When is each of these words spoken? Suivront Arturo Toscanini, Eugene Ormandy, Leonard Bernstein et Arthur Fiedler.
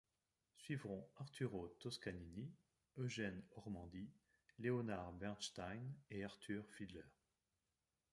Suivront 0.57 1.07
Arturo 1.19 1.77
Toscanini, 1.79 2.51
Eugene 2.97 3.43
Ormandy, 3.55 4.09
Leonard 4.57 5.11
Bernstein 5.19 5.83
et 6.09 6.23
Arthur 6.23 6.65
Fiedler. 6.71 7.05